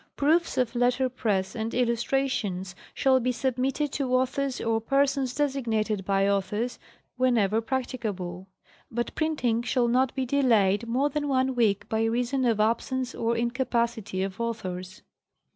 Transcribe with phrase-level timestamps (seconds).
[0.15, 6.05] Proofs of letter press and illus trations shall be submitted to authors or persons designated
[6.05, 6.27] by.
[6.27, 6.79] authors
[7.17, 8.47] whenever practicable;
[8.89, 13.37] but printing shall not be delayed more that one week by reason of absence or
[13.37, 15.03] incapacity of authors.